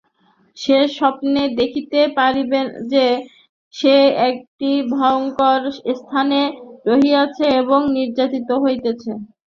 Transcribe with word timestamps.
সে 0.57 0.77
স্বপ্নে 0.95 1.43
দেখিতে 1.59 1.99
পাইবে 2.17 2.59
যে, 2.93 3.05
সে 3.73 3.95
একটি 4.29 4.69
ভয়ঙ্কর 4.91 5.61
স্থানে 5.95 6.41
রহিয়াছে 6.85 7.45
এবং 7.61 7.79
নির্যাতিত 7.97 8.49
হইতেছে। 8.63 9.11